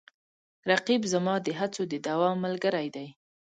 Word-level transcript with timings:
رقیب 0.71 1.01
زما 1.13 1.35
د 1.45 1.47
هڅو 1.59 1.81
د 1.91 1.93
دوام 2.07 2.35
ملګری 2.45 2.87
دی 2.95 3.07